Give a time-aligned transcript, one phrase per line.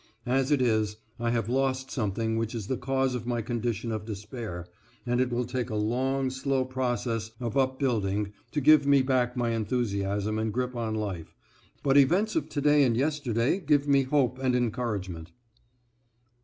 [0.25, 4.03] As it is, I have lost something which is the cause of my condition of
[4.03, 4.65] despair,
[5.05, 9.51] and it will take a long, slow process of upbuilding to give me back my
[9.51, 11.35] enthusiasm and grip on life,
[11.83, 15.33] but events of to day and yesterday give me hope and encouragement.